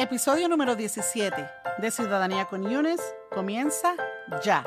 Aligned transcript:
Episodio 0.00 0.48
número 0.48 0.76
17 0.76 1.50
de 1.78 1.90
Ciudadanía 1.90 2.44
con 2.44 2.70
Yunes 2.70 3.00
comienza 3.34 3.96
ya. 4.44 4.64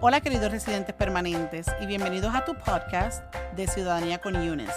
Hola 0.00 0.20
queridos 0.20 0.50
residentes 0.50 0.96
permanentes 0.96 1.68
y 1.80 1.86
bienvenidos 1.86 2.34
a 2.34 2.44
tu 2.44 2.56
podcast 2.56 3.22
de 3.54 3.68
Ciudadanía 3.68 4.20
con 4.20 4.44
Yunes. 4.44 4.74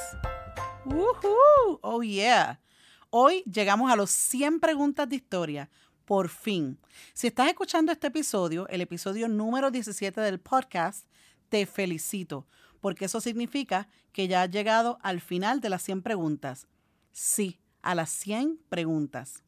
¡Woohoo! 0.85 1.79
¡Oh 1.81 2.03
yeah! 2.03 2.61
Hoy 3.09 3.41
llegamos 3.51 3.91
a 3.91 3.95
los 3.95 4.11
100 4.11 4.59
preguntas 4.59 5.09
de 5.09 5.15
historia. 5.15 5.67
Por 6.05 6.29
fin. 6.29 6.77
Si 7.15 7.25
estás 7.25 7.47
escuchando 7.47 7.91
este 7.91 8.05
episodio, 8.05 8.67
el 8.67 8.81
episodio 8.81 9.27
número 9.27 9.71
17 9.71 10.21
del 10.21 10.39
podcast, 10.39 11.07
te 11.49 11.65
felicito, 11.65 12.45
porque 12.81 13.05
eso 13.05 13.19
significa 13.19 13.89
que 14.11 14.27
ya 14.27 14.43
has 14.43 14.51
llegado 14.51 14.99
al 15.01 15.21
final 15.21 15.59
de 15.59 15.69
las 15.69 15.81
100 15.81 16.03
preguntas. 16.03 16.67
Sí, 17.19 17.59
a 17.81 17.95
las 17.95 18.11
100 18.11 18.59
preguntas. 18.69 19.43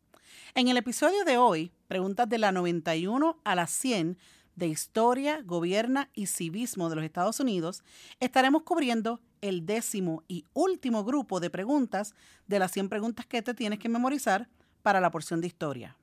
En 0.55 0.69
el 0.69 0.77
episodio 0.77 1.23
de 1.23 1.37
hoy, 1.37 1.71
preguntas 1.87 2.27
de 2.27 2.39
la 2.39 2.51
91 2.51 3.39
a 3.43 3.53
la 3.53 3.67
100 3.67 4.17
de 4.55 4.65
historia, 4.65 5.43
gobierna 5.45 6.09
y 6.15 6.25
civismo 6.25 6.89
de 6.89 6.95
los 6.95 7.05
Estados 7.05 7.39
Unidos, 7.39 7.83
estaremos 8.19 8.63
cubriendo 8.63 9.21
el 9.41 9.67
décimo 9.67 10.23
y 10.27 10.45
último 10.53 11.03
grupo 11.03 11.39
de 11.39 11.51
preguntas 11.51 12.15
de 12.47 12.57
las 12.57 12.71
100 12.71 12.89
preguntas 12.89 13.27
que 13.27 13.43
te 13.43 13.53
tienes 13.53 13.77
que 13.77 13.87
memorizar 13.87 14.49
para 14.81 14.99
la 14.99 15.11
porción 15.11 15.39
de 15.39 15.45
historia. 15.45 15.95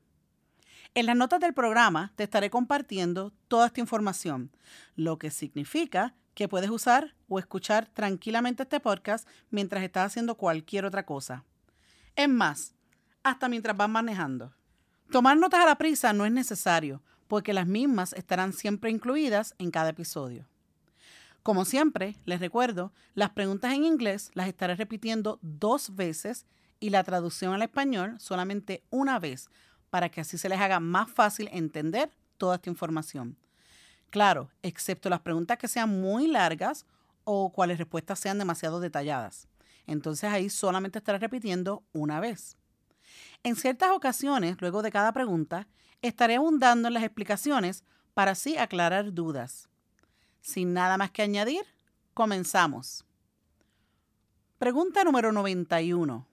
En 0.94 1.06
las 1.06 1.16
notas 1.16 1.40
del 1.40 1.52
programa 1.52 2.12
te 2.14 2.22
estaré 2.22 2.48
compartiendo 2.48 3.32
toda 3.48 3.66
esta 3.66 3.80
información, 3.80 4.52
lo 4.94 5.18
que 5.18 5.32
significa 5.32 6.14
que 6.34 6.46
puedes 6.46 6.70
usar 6.70 7.16
o 7.26 7.40
escuchar 7.40 7.88
tranquilamente 7.88 8.62
este 8.62 8.78
podcast 8.78 9.26
mientras 9.50 9.82
estás 9.82 10.06
haciendo 10.06 10.36
cualquier 10.36 10.84
otra 10.84 11.04
cosa. 11.04 11.44
Es 12.16 12.28
más, 12.30 12.74
hasta 13.22 13.48
mientras 13.48 13.76
vas 13.76 13.90
manejando. 13.90 14.54
Tomar 15.10 15.36
notas 15.36 15.60
a 15.60 15.66
la 15.66 15.76
prisa 15.76 16.14
no 16.14 16.24
es 16.24 16.32
necesario, 16.32 17.02
porque 17.28 17.52
las 17.52 17.66
mismas 17.66 18.14
estarán 18.14 18.54
siempre 18.54 18.90
incluidas 18.90 19.54
en 19.58 19.70
cada 19.70 19.90
episodio. 19.90 20.46
Como 21.42 21.64
siempre, 21.64 22.16
les 22.24 22.40
recuerdo, 22.40 22.92
las 23.14 23.30
preguntas 23.30 23.72
en 23.74 23.84
inglés 23.84 24.30
las 24.34 24.48
estaré 24.48 24.74
repitiendo 24.74 25.38
dos 25.42 25.94
veces 25.94 26.46
y 26.80 26.90
la 26.90 27.04
traducción 27.04 27.52
al 27.52 27.62
español 27.62 28.16
solamente 28.18 28.82
una 28.90 29.18
vez, 29.18 29.50
para 29.90 30.08
que 30.08 30.22
así 30.22 30.38
se 30.38 30.48
les 30.48 30.58
haga 30.58 30.80
más 30.80 31.10
fácil 31.10 31.48
entender 31.52 32.10
toda 32.38 32.56
esta 32.56 32.70
información. 32.70 33.36
Claro, 34.10 34.50
excepto 34.62 35.10
las 35.10 35.20
preguntas 35.20 35.58
que 35.58 35.68
sean 35.68 36.00
muy 36.00 36.26
largas 36.26 36.86
o 37.24 37.52
cuales 37.52 37.78
respuestas 37.78 38.18
sean 38.18 38.38
demasiado 38.38 38.80
detalladas. 38.80 39.48
Entonces 39.86 40.30
ahí 40.30 40.50
solamente 40.50 40.98
estaré 40.98 41.18
repitiendo 41.18 41.84
una 41.92 42.20
vez. 42.20 42.56
En 43.42 43.56
ciertas 43.56 43.90
ocasiones, 43.90 44.60
luego 44.60 44.82
de 44.82 44.90
cada 44.90 45.12
pregunta, 45.12 45.68
estaré 46.02 46.36
abundando 46.36 46.88
en 46.88 46.94
las 46.94 47.04
explicaciones 47.04 47.84
para 48.14 48.32
así 48.32 48.56
aclarar 48.56 49.12
dudas. 49.12 49.68
Sin 50.40 50.72
nada 50.72 50.96
más 50.96 51.10
que 51.10 51.22
añadir, 51.22 51.64
comenzamos. 52.14 53.04
Pregunta 54.58 55.04
número 55.04 55.32
91. 55.32 56.26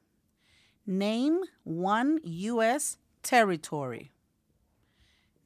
Name 0.85 1.39
one 1.65 2.21
U.S. 2.23 2.97
territory. 3.21 4.11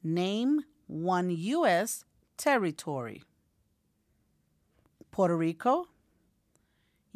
Name 0.02 0.64
one 0.88 1.34
U.S. 1.54 2.04
territory. 2.36 3.24
Puerto 5.10 5.36
Rico, 5.36 5.88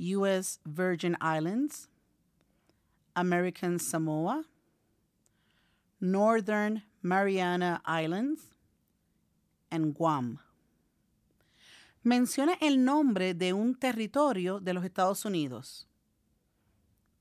U.S. 0.03 0.58
Virgin 0.67 1.17
Islands, 1.20 1.89
American 3.14 3.78
Samoa, 3.78 4.44
Northern 6.00 6.83
Mariana 7.03 7.81
Islands, 7.86 8.50
and 9.71 9.94
Guam. 9.94 10.38
Menciona 12.03 12.54
el 12.60 12.84
nombre 12.84 13.32
de 13.32 13.53
un 13.53 13.76
territorio 13.76 14.59
de 14.59 14.75
los 14.75 14.84
Estados 14.84 15.25
Unidos. 15.25 15.87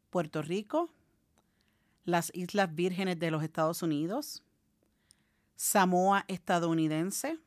Puerto 0.10 0.42
Rico, 0.42 0.90
las 2.04 2.32
Islas 2.34 2.74
Vírgenes 2.74 3.20
de 3.20 3.30
los 3.30 3.44
Estados 3.44 3.84
Unidos, 3.84 4.44
Samoa 5.56 6.26
estadounidense, 6.28 7.38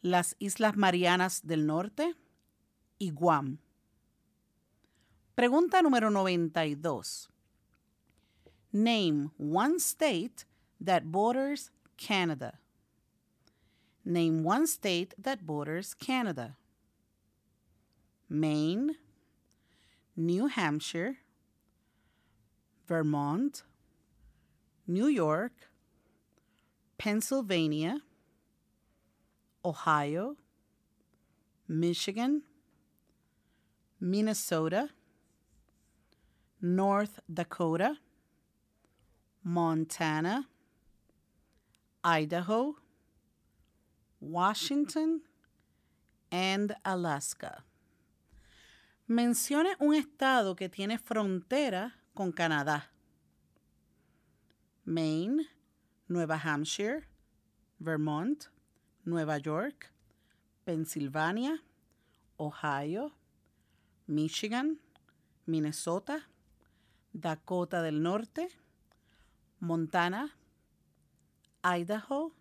las 0.00 0.36
Islas 0.38 0.78
Marianas 0.78 1.46
del 1.46 1.66
Norte 1.66 2.14
y 2.98 3.10
Guam. 3.10 3.58
Pregunta 5.40 5.80
número 5.80 6.10
92. 6.10 7.26
Name 8.74 9.30
one 9.38 9.80
state 9.80 10.44
that 10.78 11.10
borders 11.10 11.70
Canada. 11.96 12.58
Name 14.04 14.44
one 14.44 14.66
state 14.66 15.14
that 15.16 15.46
borders 15.46 15.94
Canada. 15.94 16.58
Maine, 18.28 18.96
New 20.14 20.48
Hampshire, 20.48 21.16
Vermont, 22.86 23.62
New 24.86 25.06
York, 25.06 25.70
Pennsylvania, 26.98 28.02
Ohio, 29.64 30.36
Michigan, 31.66 32.42
Minnesota, 33.98 34.90
North 36.62 37.20
Dakota, 37.32 37.96
Montana, 39.42 40.46
Idaho, 42.04 42.74
Washington, 44.20 45.22
and 46.30 46.74
Alaska. 46.84 47.64
Mencione 49.08 49.74
un 49.80 49.94
estado 49.94 50.54
que 50.54 50.68
tiene 50.68 50.98
frontera 50.98 51.94
con 52.14 52.32
Canadá. 52.32 52.90
Maine, 54.84 55.46
Nueva 56.08 56.36
Hampshire, 56.36 57.06
Vermont, 57.80 58.48
Nueva 59.06 59.38
York, 59.38 59.90
Pensilvania, 60.66 61.58
Ohio, 62.38 63.12
Michigan, 64.06 64.78
Minnesota, 65.46 66.26
Dakota 67.12 67.82
del 67.82 68.02
Norte, 68.02 68.48
Montana, 69.58 70.36
Idaho, 71.62 72.32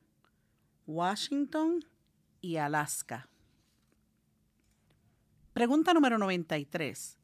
Washington 0.85 1.83
y 2.41 2.57
Alaska. 2.57 3.27
Pregunta 5.53 5.93
número 5.93 6.17
93. 6.17 7.17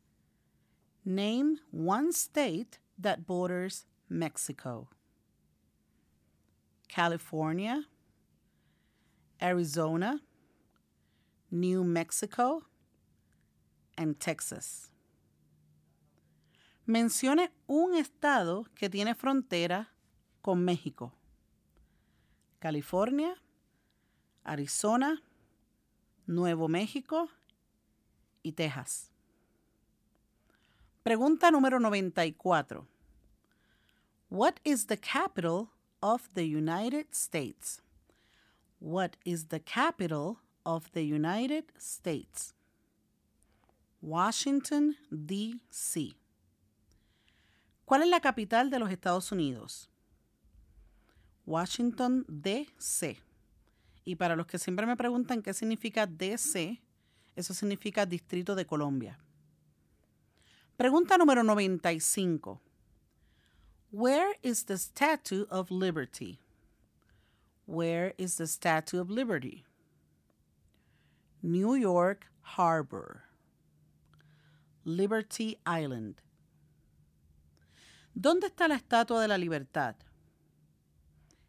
Name 1.05 1.59
one 1.71 2.11
state 2.11 2.79
that 2.99 3.25
borders 3.25 3.85
Mexico. 4.09 4.89
California, 6.87 7.85
Arizona, 9.41 10.21
New 11.51 11.83
Mexico, 11.83 12.63
and 13.97 14.19
Texas. 14.19 14.91
Mencione 16.85 17.51
un 17.65 17.95
estado 17.95 18.65
que 18.75 18.89
tiene 18.89 19.15
frontera 19.15 19.91
con 20.41 20.63
México. 20.63 21.11
California, 22.59 23.35
Arizona, 24.43 25.23
Nuevo 26.27 26.67
México 26.67 27.29
y 28.43 28.51
Texas. 28.51 29.11
Pregunta 31.01 31.49
número 31.49 31.79
94. 31.79 32.87
What 34.29 34.59
is 34.63 34.85
the 34.85 34.97
capital 34.97 35.69
of 36.01 36.29
the 36.35 36.47
United 36.47 37.07
States? 37.13 37.81
What 38.79 39.17
is 39.23 39.47
the 39.47 39.59
capital 39.59 40.37
of 40.63 40.91
the 40.91 41.03
United 41.03 41.65
States? 41.79 42.53
Washington, 44.01 44.97
D.C. 45.09 46.15
¿Cuál 47.85 48.01
es 48.01 48.09
la 48.09 48.19
capital 48.19 48.69
de 48.69 48.79
los 48.79 48.89
Estados 48.89 49.31
Unidos? 49.31 49.89
Washington, 51.45 52.25
D.C. 52.27 53.21
Y 54.03 54.15
para 54.15 54.35
los 54.35 54.47
que 54.47 54.57
siempre 54.57 54.87
me 54.87 54.97
preguntan 54.97 55.43
qué 55.43 55.53
significa 55.53 56.07
DC, 56.07 56.81
eso 57.35 57.53
significa 57.53 58.05
Distrito 58.05 58.55
de 58.55 58.65
Colombia. 58.65 59.19
Pregunta 60.77 61.17
número 61.17 61.43
95. 61.43 62.59
Where 63.91 64.37
is 64.41 64.65
the 64.65 64.77
Statue 64.77 65.45
of 65.49 65.69
Liberty? 65.69 66.39
Where 67.65 68.13
is 68.17 68.37
the 68.37 68.47
Statue 68.47 68.99
of 68.99 69.09
Liberty? 69.09 69.63
New 71.41 71.75
York 71.75 72.27
Harbor. 72.41 73.23
Liberty 74.83 75.57
Island. 75.65 76.15
¿Dónde 78.17 78.47
está 78.47 78.69
la 78.69 78.75
Estatua 78.75 79.21
de 79.21 79.27
la 79.27 79.37
Libertad? 79.37 79.97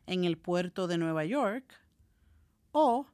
¿En 0.08 0.24
el 0.24 0.36
puerto 0.36 0.88
de 0.88 0.98
Nueva 0.98 1.24
York 1.24 1.72
o 2.72 3.06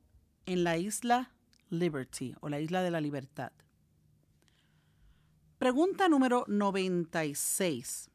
en 0.46 0.64
la 0.64 0.78
isla 0.78 1.32
Liberty 1.68 2.34
o 2.40 2.48
la 2.48 2.60
isla 2.60 2.82
de 2.82 2.90
la 2.90 3.02
Libertad? 3.02 3.52
Pregunta 5.58 6.08
número 6.08 6.46
96. 6.48 8.08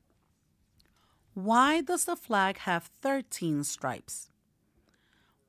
Why 1.36 1.82
does 1.82 2.06
the 2.06 2.16
flag 2.16 2.58
have 2.66 2.90
13 3.04 3.64
stripes? 3.64 4.32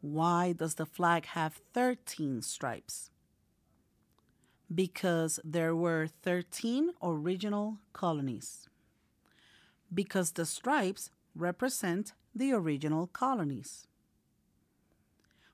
Why 0.02 0.52
does 0.52 0.74
the 0.74 0.84
flag 0.84 1.24
have 1.34 1.62
13 1.72 2.42
stripes? 2.42 3.10
Because 4.68 5.40
there 5.42 5.74
were 5.74 6.06
13 6.06 6.92
original 7.02 7.78
colonies. 7.94 8.68
Because 9.90 10.32
the 10.32 10.44
stripes 10.44 11.10
represent 11.34 12.14
the 12.34 12.52
original 12.52 13.08
colonies. 13.08 13.86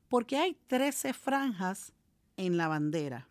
Porque 0.09 0.37
hay 0.37 0.57
13 0.69 1.13
franjas 1.13 1.93
en 2.37 2.57
la 2.57 2.69
bandera. 2.69 3.27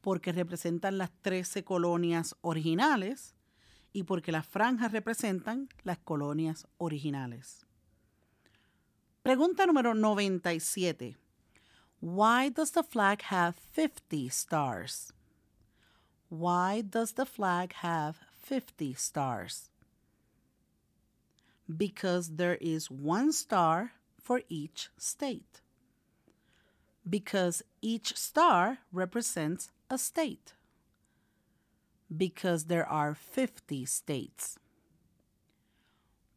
Porque 0.00 0.32
representan 0.32 0.98
las 0.98 1.10
13 1.22 1.64
colonias 1.64 2.34
originales 2.40 3.34
y 3.92 4.04
porque 4.04 4.32
las 4.32 4.46
franjas 4.46 4.92
representan 4.92 5.68
las 5.82 5.98
colonias 5.98 6.66
originales. 6.78 7.66
Pregunta 9.22 9.66
número 9.66 9.94
97. 9.94 11.16
Why 12.00 12.48
does 12.48 12.72
the 12.72 12.82
flag 12.82 13.22
have 13.30 13.56
50 13.74 14.28
stars? 14.30 15.12
Why 16.30 16.82
does 16.82 17.14
the 17.14 17.26
flag 17.26 17.72
have 17.82 18.27
50 18.48 18.94
stars? 18.94 19.70
Because 21.68 22.36
there 22.36 22.56
is 22.60 22.90
one 22.90 23.32
star 23.32 23.92
for 24.18 24.42
each 24.48 24.88
state. 24.96 25.60
Because 27.08 27.62
each 27.82 28.16
star 28.16 28.78
represents 28.92 29.70
a 29.90 29.98
state. 29.98 30.54
Because 32.14 32.64
there 32.64 32.86
are 32.86 33.14
50 33.14 33.84
states. 33.84 34.58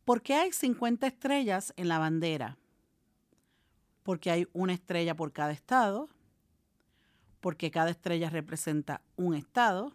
¿Por 0.06 0.20
qué 0.20 0.36
hay 0.36 0.52
50 0.52 1.08
estrellas 1.08 1.72
en 1.78 1.88
la 1.88 2.00
bandera? 2.00 2.58
porque 4.04 4.32
hay 4.32 4.48
una 4.54 4.74
estrella 4.74 5.16
por 5.16 5.32
cada 5.32 5.52
estado, 5.52 6.10
porque 7.40 7.72
cada 7.72 7.92
estrella 7.92 8.30
representa 8.30 9.02
un 9.16 9.36
estado, 9.36 9.94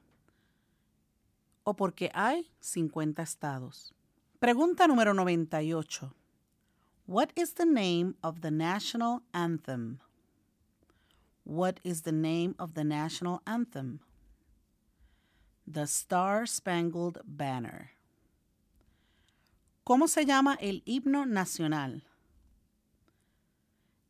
o 1.67 1.75
porque 1.75 2.11
hay 2.15 2.49
50 2.61 3.23
estados. 3.23 3.93
Pregunta 4.39 4.87
número 4.87 5.13
98. 5.15 6.15
What 7.09 7.31
is 7.35 7.55
the 7.55 7.67
name 7.67 8.15
of 8.23 8.41
the 8.41 8.53
national 8.53 9.23
anthem? 9.33 9.99
What 11.45 11.81
is 11.83 12.03
the 12.03 12.13
name 12.13 12.55
of 12.59 12.75
the 12.75 12.85
national 12.85 13.43
anthem? 13.47 13.99
The 15.67 15.83
Star 15.83 16.47
Spangled 16.47 17.21
Banner. 17.25 17.91
¿Cómo 19.85 20.07
se 20.07 20.25
llama 20.25 20.57
el 20.61 20.83
himno 20.85 21.27
nacional? 21.27 22.05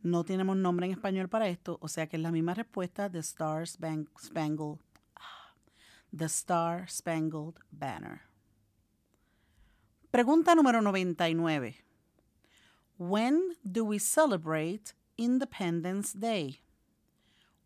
No 0.03 0.25
tenemos 0.25 0.58
nombre 0.58 0.87
en 0.87 0.93
español 0.93 1.31
para 1.31 1.49
esto, 1.49 1.79
o 1.81 1.88
sea 1.88 2.06
que 2.06 2.17
es 2.17 2.23
la 2.23 2.31
misma 2.31 2.53
respuesta 2.53 3.08
de 3.08 3.20
Star 3.20 3.67
Spangled, 3.67 4.79
The 6.12 6.29
Star 6.29 6.87
Spangled 6.88 7.61
Banner. 7.70 8.23
Pregunta 10.11 10.55
número 10.55 10.81
99. 10.82 11.76
When 12.99 13.56
do 13.62 13.85
we 13.85 13.99
celebrate 13.99 14.94
Independence 15.17 16.12
Day? 16.12 16.61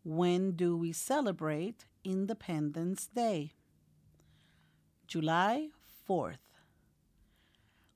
When 0.03 0.55
do 0.55 0.77
we 0.77 0.93
celebrate 0.93 1.85
Independence 2.03 3.07
Day? 3.13 3.53
July 5.07 5.71
4th. 6.07 6.39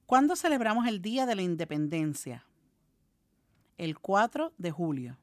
¿Cuándo 0.05 0.35
celebramos 0.35 0.87
el 0.87 1.01
Día 1.01 1.25
de 1.25 1.35
la 1.35 1.41
Independencia? 1.41 2.45
el 3.77 3.99
4 3.99 4.53
de 4.57 4.71
julio. 4.71 5.17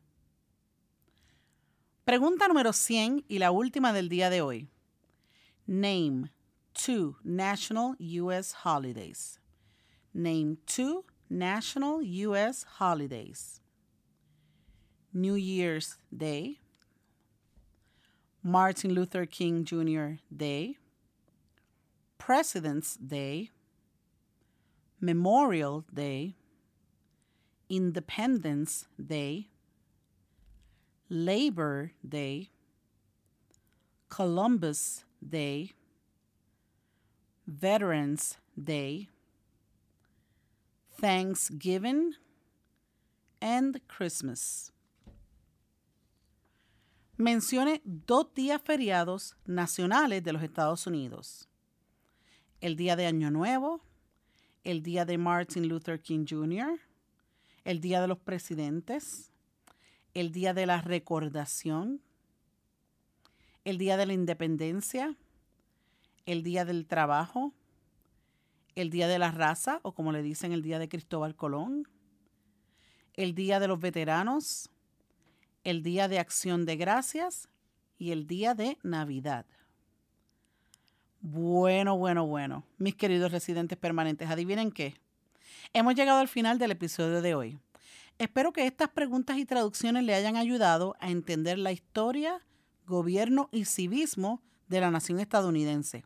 Pregunta 2.05 2.49
número 2.49 2.73
100 2.73 3.25
y 3.29 3.39
la 3.39 3.51
última 3.51 3.93
del 3.93 4.09
día 4.09 4.29
de 4.29 4.43
hoy. 4.43 4.69
Name 5.67 6.31
two 6.75 7.17
national 7.25 7.95
U.S. 7.99 8.53
holidays. 8.53 9.39
Name 10.15 10.59
two 10.67 11.05
national 11.31 12.03
U.S. 12.03 12.65
holidays. 12.79 13.61
New 15.15 15.35
Year's 15.35 15.97
Day, 16.15 16.59
Martin 18.43 18.95
Luther 18.95 19.27
King 19.27 19.65
Jr. 19.65 20.15
Day, 20.35 20.77
President's 22.19 22.97
Day, 22.97 23.51
Memorial 25.01 25.85
Day, 25.93 26.35
Independence 27.69 28.87
Day, 29.05 29.49
Labor 31.11 31.93
Day, 32.09 32.51
Columbus 34.09 35.05
Day, 35.23 35.73
Veterans 37.47 38.39
Day, 38.57 39.09
Thanksgiving, 41.01 42.15
and 43.41 43.81
Christmas. 43.89 44.73
Mencione 47.17 47.81
dos 47.85 48.35
días 48.35 48.61
feriados 48.63 49.37
nacionales 49.47 50.23
de 50.23 50.33
los 50.33 50.43
Estados 50.43 50.87
Unidos. 50.87 51.49
El 52.61 52.77
día 52.77 52.97
de 52.97 53.07
Año 53.07 53.31
Nuevo, 53.31 53.81
el 54.65 54.83
día 54.83 55.05
de 55.05 55.19
Martin 55.19 55.69
Luther 55.69 56.01
King 56.01 56.25
Jr., 56.29 56.81
el 57.65 57.81
Día 57.81 58.01
de 58.01 58.09
los 58.09 58.19
Presidentes, 58.19 59.33
el 60.15 60.33
Día 60.33 60.53
de 60.55 60.67
la 60.67 60.81
Recordación, 60.81 62.01
el 63.65 63.79
Día 63.79 63.97
de 63.97 64.07
la 64.07 64.13
Independencia, 64.13 65.17
el 66.27 66.43
Día 66.43 66.65
del 66.65 66.87
Trabajo, 66.87 67.53
el 68.75 68.91
Día 68.91 69.09
de 69.09 69.19
la 69.19 69.31
Raza, 69.31 69.81
o 69.83 69.93
como 69.93 70.13
le 70.13 70.23
dicen, 70.23 70.53
el 70.53 70.63
Día 70.63 70.79
de 70.79 70.89
Cristóbal 70.89 71.37
Colón, 71.37 71.89
el 73.15 73.35
Día 73.35 73.61
de 73.61 73.69
los 73.69 73.81
Veteranos, 73.81 74.71
el 75.65 75.83
Día 75.83 76.09
de 76.09 76.19
Acción 76.19 76.65
de 76.65 76.77
Gracias 76.77 77.49
y 77.99 78.13
el 78.13 78.27
Día 78.27 78.55
de 78.55 78.79
Navidad. 78.83 79.47
Bueno, 81.21 81.97
bueno, 81.97 82.27
bueno, 82.27 82.65
mis 82.79 82.97
queridos 82.97 83.31
residentes 83.31 83.79
permanentes, 83.79 84.29
adivinen 84.29 84.73
qué. 84.73 84.97
Hemos 85.73 85.95
llegado 85.95 86.19
al 86.19 86.29
final 86.29 86.59
del 86.59 86.73
episodio 86.73 87.23
de 87.23 87.35
hoy. 87.35 87.59
Espero 88.19 88.53
que 88.53 88.67
estas 88.67 88.89
preguntas 88.89 89.39
y 89.39 89.45
traducciones 89.45 90.05
le 90.05 90.15
hayan 90.15 90.37
ayudado 90.37 90.97
a 90.99 91.11
entender 91.11 91.59
la 91.59 91.73
historia, 91.73 92.41
gobierno 92.87 93.49
y 93.53 93.65
civismo 93.65 94.43
de 94.69 94.81
la 94.81 94.91
nación 94.91 95.21
estadounidense. 95.21 96.05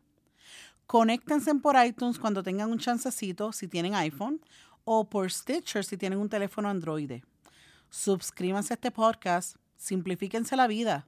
Conéctense 0.85 1.53
por 1.55 1.75
iTunes 1.85 2.19
cuando 2.19 2.43
tengan 2.43 2.71
un 2.71 2.79
chancecito 2.79 3.51
si 3.51 3.67
tienen 3.67 3.95
iPhone 3.95 4.39
o 4.85 5.09
por 5.09 5.29
Stitcher 5.29 5.83
si 5.83 5.97
tienen 5.97 6.19
un 6.19 6.29
teléfono 6.29 6.69
Android. 6.69 7.23
Suscríbanse 7.89 8.73
a 8.73 8.75
este 8.75 8.91
podcast, 8.91 9.57
simplifíquense 9.75 10.55
la 10.55 10.67
vida. 10.67 11.07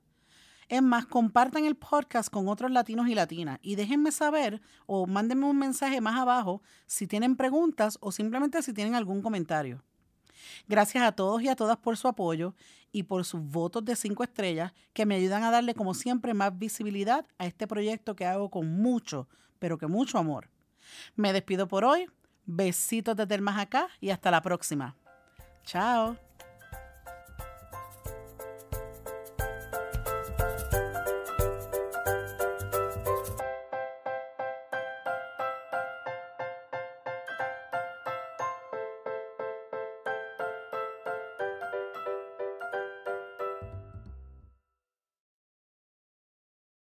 Es 0.68 0.84
más, 0.84 1.08
compartan 1.08 1.66
el 1.66 1.76
podcast 1.76 2.30
con 2.30 2.48
otros 2.48 2.70
latinos 2.72 3.08
y 3.08 3.16
latinas 3.16 3.58
y 3.62 3.76
déjenme 3.76 4.12
saber 4.12 4.62
o 4.86 5.08
mándenme 5.08 5.46
un 5.46 5.58
mensaje 5.58 6.00
más 6.00 6.20
abajo 6.20 6.62
si 6.86 7.08
tienen 7.08 7.36
preguntas 7.36 7.98
o 8.02 8.12
simplemente 8.12 8.62
si 8.62 8.74
tienen 8.74 8.96
algún 8.96 9.22
comentario. 9.22 9.84
Gracias 10.68 11.04
a 11.04 11.12
todos 11.12 11.42
y 11.42 11.50
a 11.50 11.56
todas 11.56 11.78
por 11.78 11.98
su 11.98 12.08
apoyo 12.08 12.54
y 12.92 13.04
por 13.04 13.26
sus 13.26 13.42
votos 13.42 13.86
de 13.86 13.96
cinco 13.96 14.24
estrellas 14.24 14.74
que 14.94 15.06
me 15.06 15.16
ayudan 15.16 15.44
a 15.44 15.52
darle 15.52 15.74
como 15.74 15.94
siempre 15.94 16.34
más 16.34 16.58
visibilidad 16.58 17.26
a 17.38 17.46
este 17.46 17.68
proyecto 17.68 18.16
que 18.16 18.26
hago 18.26 18.50
con 18.50 18.82
mucho, 18.82 19.28
pero 19.60 19.78
que 19.78 19.88
mucho 19.88 20.18
amor. 20.18 20.50
Me 21.16 21.34
despido 21.34 21.68
por 21.68 21.84
hoy. 21.84 22.08
Besitos 22.46 23.16
desde 23.16 23.36
el 23.36 23.42
más 23.42 23.60
acá 23.60 23.90
y 24.02 24.10
hasta 24.10 24.32
la 24.32 24.42
próxima. 24.42 24.96
Chao. 25.64 26.29